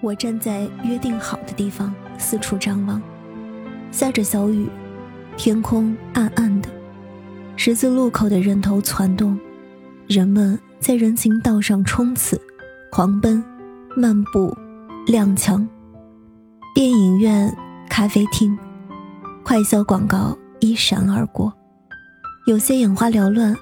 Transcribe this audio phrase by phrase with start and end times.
[0.00, 3.00] 我站在约定好的地方，四处张望。
[3.90, 4.68] 下着小雨，
[5.36, 6.68] 天空暗暗的，
[7.56, 9.38] 十字路口的人头攒动，
[10.06, 12.40] 人们在人行道上冲刺、
[12.92, 13.42] 狂奔、
[13.96, 14.56] 漫步、
[15.06, 15.66] 踉跄。
[16.74, 17.52] 电影院、
[17.88, 18.56] 咖啡厅、
[19.42, 21.52] 快消广告一闪而过，
[22.46, 23.56] 有些眼花缭乱。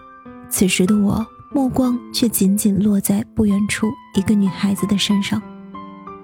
[0.50, 5.40] 此时的我，目光却紧紧落在不远处一个女孩子的身上。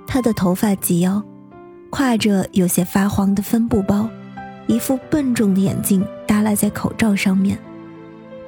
[0.06, 1.22] 她的头发及腰，
[1.90, 4.08] 挎着有些发黄的帆布包，
[4.66, 7.58] 一副笨重的眼镜耷拉在口罩上面，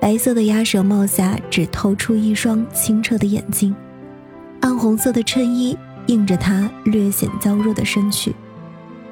[0.00, 3.74] 白色的鸭舌帽下只透出一双清澈的眼睛，
[4.60, 8.34] 暗红色的衬衣映着她略显娇弱的身躯，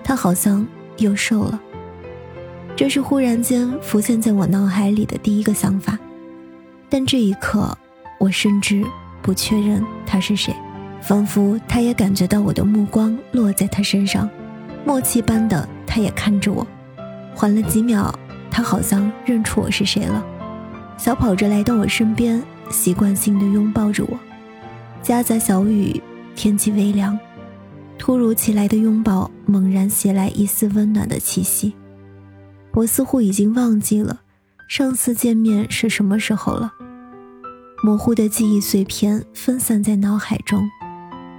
[0.05, 0.67] 她好像
[0.99, 1.61] 又瘦了。
[2.75, 5.99] 这是忽然间浮现在我脑海里的第一个想法，
[6.89, 7.77] 但这一刻，
[8.19, 8.85] 我甚至
[9.21, 10.55] 不确认她是谁。
[11.03, 14.31] 仿佛他也感觉到我的目光落在他身上，
[14.87, 16.65] 默契般的，他也看着我，
[17.35, 18.15] 缓了几秒，
[18.51, 20.25] 他好像认出我是谁了，
[20.97, 24.19] 小跑着来到我身边，习惯性的拥抱着我。
[25.03, 26.01] 夹杂小雨，
[26.37, 27.19] 天气微凉，
[27.99, 31.75] 突如其来的拥抱猛然袭来一丝温暖的气息，
[32.75, 34.21] 我似乎已经忘记了
[34.69, 36.73] 上次见面是什么时候了，
[37.83, 40.63] 模糊的记忆碎片分散在脑海中。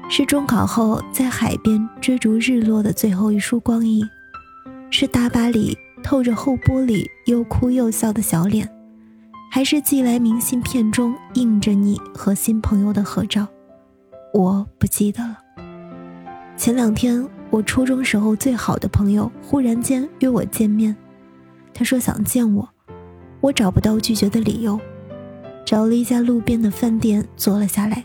[0.10, 4.08] 是中考后在海边追逐日落的最后一束光影，
[4.92, 8.70] 是大巴里透着厚玻璃又哭又笑的小脸，
[9.50, 13.48] 还是寄来明信片中印着你和新朋友的合照？
[14.34, 15.38] 我不记得了。
[16.58, 20.96] 前两天，我初中时候最好的朋友忽然间约我见面，
[21.74, 22.70] 他说想见我，
[23.42, 24.80] 我找不到拒绝的理由，
[25.66, 28.04] 找了一家路边的饭店坐了下来，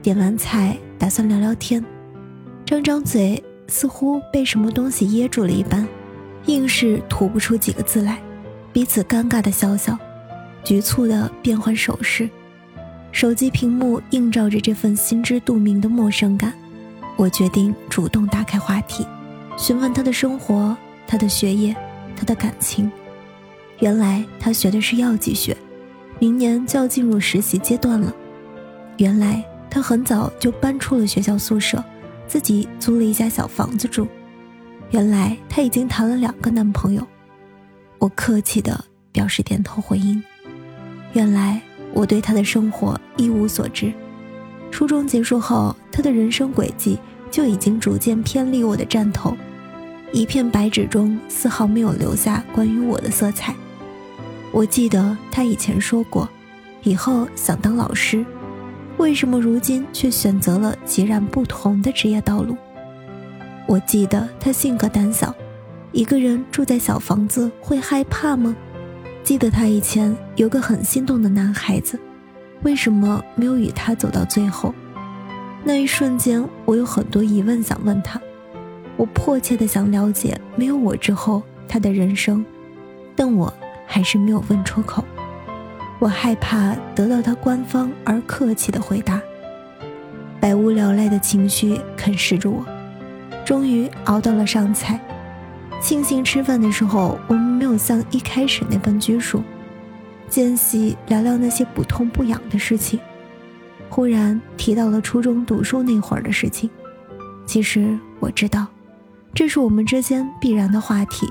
[0.00, 0.78] 点完菜。
[1.04, 1.84] 打算聊聊天，
[2.64, 5.86] 张张嘴似乎被什么东西噎住了一般，
[6.46, 8.18] 硬是吐不出几个字来。
[8.72, 9.98] 彼此尴尬的笑笑，
[10.64, 12.26] 局促的变换手势，
[13.12, 16.54] 手机屏幕映照着这份心知肚明的陌生感。
[17.16, 19.06] 我决定主动打开话题，
[19.58, 20.74] 询问他的生活、
[21.06, 21.76] 他的学业、
[22.16, 22.90] 他的感情。
[23.80, 25.54] 原来他学的是药剂学，
[26.18, 28.10] 明年就要进入实习阶段了。
[28.96, 29.44] 原来。
[29.74, 31.82] 她很早就搬出了学校宿舍，
[32.28, 34.06] 自己租了一家小房子住。
[34.92, 37.04] 原来她已经谈了两个男朋友。
[37.98, 40.22] 我客气的表示点头回应。
[41.12, 41.60] 原来
[41.92, 43.92] 我对她的生活一无所知。
[44.70, 46.96] 初中结束后，她的人生轨迹
[47.28, 49.36] 就已经逐渐偏离我的站头，
[50.12, 53.52] 一片白纸中丝毫没有留下关于我的色彩。
[54.52, 56.28] 我记得她以前说过，
[56.84, 58.24] 以后想当老师。
[58.96, 62.56] 为什么如今却选择了截然不同的职业道路？
[63.66, 65.34] 我记得他性格胆小，
[65.92, 68.54] 一个人住在小房子会害怕吗？
[69.22, 71.98] 记得他以前有个很心动的男孩子，
[72.62, 74.72] 为什么没有与他走到最后？
[75.64, 78.20] 那一瞬间，我有很多疑问想问他，
[78.96, 82.44] 我迫切的想了解没有我之后他的人生，
[83.16, 83.52] 但我
[83.86, 85.02] 还是没有问出口。
[85.98, 89.20] 我害怕得到他官方而客气的回答，
[90.40, 92.64] 百无聊赖的情绪啃噬着我。
[93.44, 95.00] 终于熬到了上菜，
[95.80, 99.42] 庆幸吃饭的时候我们没有像一开始那般拘束，
[100.28, 102.98] 间隙聊聊那些不痛不痒的事情。
[103.88, 106.68] 忽然提到了初中读书那会儿的事情，
[107.46, 108.66] 其实我知道，
[109.32, 111.26] 这是我们之间必然的话题，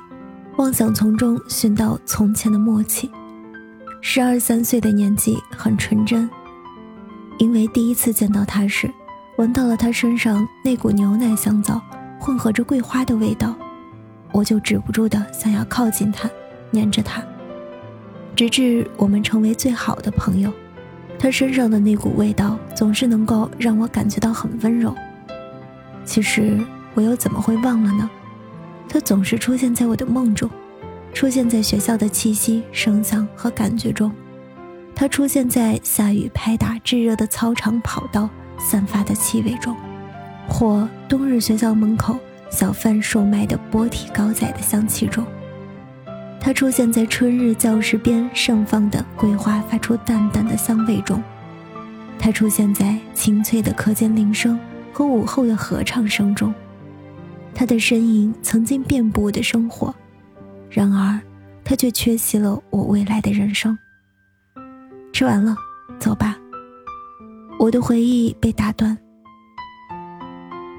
[0.58, 3.12] 妄想从中寻到从前的默契。
[4.06, 6.30] 十二三岁的年纪很纯真，
[7.38, 8.94] 因为第一次见到他时，
[9.38, 11.82] 闻到了他身上那股牛奶香皂
[12.20, 13.56] 混合着桂花的味道，
[14.34, 16.30] 我就止不住的想要靠近他，
[16.70, 17.24] 黏着他，
[18.36, 20.52] 直至我们成为最好的朋友。
[21.18, 24.94] 他身上的那股味道总是能够让我感觉到很温柔。
[26.04, 26.60] 其实
[26.94, 28.10] 我又怎么会忘了呢？
[28.90, 30.50] 他总是出现在我的梦中。
[31.14, 34.12] 出现在学校的气息、声响和感觉中，
[34.96, 39.76] 它出现在下雨拍打炙热的操场跑道散发的气味中，
[40.50, 42.18] 或冬日学校门口
[42.50, 45.26] 小贩售卖的波体糕仔的香气中。
[46.42, 51.24] 它出现在春日教室边盛放的桂花发出淡淡的香味中，
[52.20, 54.60] 它出现在清脆的课间铃声
[54.92, 56.54] 和午后的合唱声中。
[57.56, 59.94] 它的身影曾经遍布我的生活。
[60.74, 61.22] 然而，
[61.64, 63.78] 他却缺席了我未来的人生。
[65.14, 65.56] 吃完了，
[66.00, 66.36] 走吧。
[67.60, 68.98] 我的回忆被打断。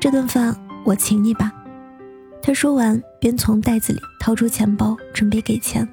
[0.00, 0.52] 这顿饭
[0.84, 1.52] 我请你吧。
[2.42, 5.88] 他说完，便从袋子里掏出钱包，准备给钱。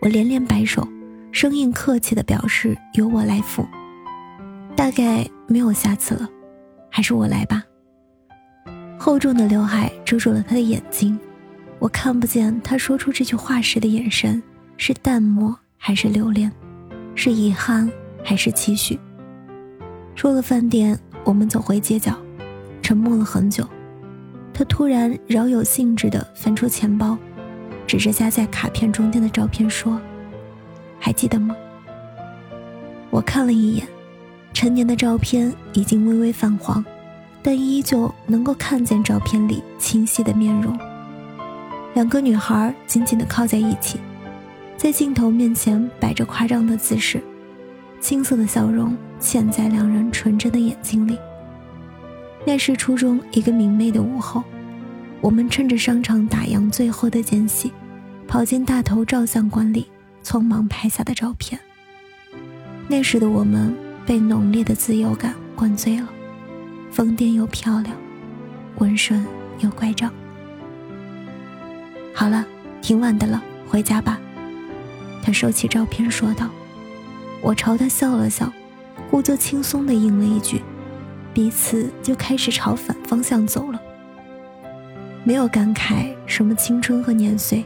[0.00, 0.86] 我连连摆手，
[1.32, 3.66] 生硬客气地表示由我来付。
[4.76, 6.28] 大概没有下次了，
[6.88, 7.64] 还是我来吧。
[8.96, 11.18] 厚重的刘海遮住了他的眼睛，
[11.78, 14.42] 我看不见他说出这句话时的眼神
[14.76, 16.50] 是淡漠还是留恋，
[17.14, 17.90] 是遗憾
[18.22, 18.98] 还是期许。
[20.16, 22.16] 出了饭店，我们走回街角，
[22.80, 23.68] 沉默了很久。
[24.54, 27.18] 他突然饶有兴致地翻出钱包，
[27.86, 30.00] 指着夹在卡片中间的照片说
[30.98, 31.54] ：“还记得吗？”
[33.10, 33.86] 我看了一眼，
[34.52, 36.82] 陈年的照片已经微微泛黄，
[37.42, 40.78] 但依旧能够看见照片里清晰的面容。
[41.94, 44.00] 两个女孩紧紧地靠在一起，
[44.76, 47.22] 在镜头面前摆着夸张的姿势，
[48.00, 51.16] 青涩的笑容嵌在两人纯真的眼睛里。
[52.44, 54.42] 那是初中一个明媚的午后，
[55.20, 57.72] 我们趁着商场打烊最后的间隙，
[58.26, 59.86] 跑进大头照相馆里，
[60.22, 61.58] 匆忙拍下的照片。
[62.88, 63.72] 那时的我们
[64.04, 66.08] 被浓烈的自由感灌醉了，
[66.90, 67.96] 疯癫又漂亮，
[68.78, 69.24] 温顺
[69.60, 70.12] 又乖张。
[72.16, 72.46] 好了，
[72.80, 74.20] 挺晚的了，回家吧。
[75.20, 76.48] 他收起照片说道。
[77.42, 78.50] 我朝他笑了笑，
[79.10, 80.62] 故作轻松地应了一句。
[81.34, 83.82] 彼此就开始朝反方向走了，
[85.24, 87.64] 没有感慨什么青春和年岁，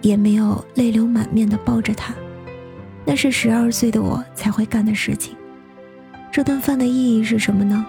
[0.00, 2.14] 也没有泪流满面的抱着他，
[3.04, 5.36] 那是十二岁的我才会干的事情。
[6.32, 7.84] 这顿饭的意义是什么呢？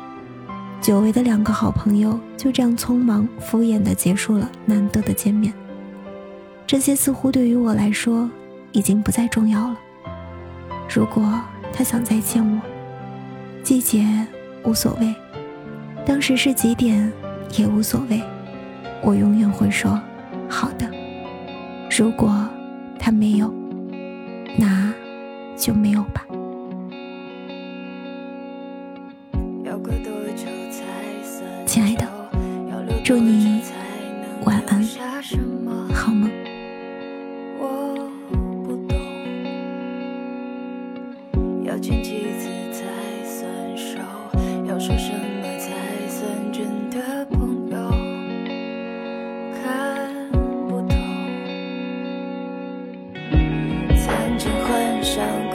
[0.82, 5.54] 久违的两个好朋友就这样匆忙敷衍的结束了难得的见面，
[6.69, 8.30] 这些似乎对于我来说
[8.74, 9.80] 已经不再重要了。
[10.88, 11.42] 如果
[11.74, 12.62] 他想再见我，
[13.63, 14.06] 季节。
[14.66, 15.16] 无所谓，
[16.06, 17.12] 当时是几点
[17.57, 18.21] 也无所谓，
[19.01, 20.00] 我永远会说
[20.48, 20.86] 好的。
[21.89, 22.48] 如果
[23.00, 23.51] 他没有，
[24.57, 24.94] 那
[25.57, 26.24] 就没有吧。
[31.65, 32.06] 亲爱的，
[33.04, 33.63] 祝你
[34.44, 34.83] 晚安，
[35.95, 36.30] 好梦。
[55.19, 55.49] 幻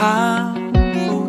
[0.00, 0.54] 看
[0.94, 1.28] 不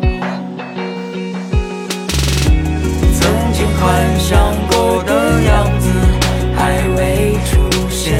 [3.12, 4.30] 曾经幻想
[4.68, 5.90] 过的样子
[6.56, 7.50] 还未出
[7.90, 8.16] 现，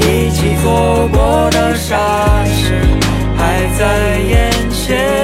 [0.00, 1.98] 一起做过的傻
[2.46, 2.80] 事
[3.36, 5.21] 还在眼前。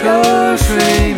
[0.00, 1.14] 车水